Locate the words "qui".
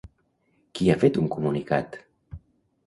0.79-0.89